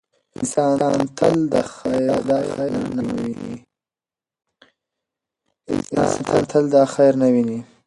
[0.37, 0.71] انسان
[1.17, 1.37] تل
[6.73, 7.59] دا خیر نه ویني.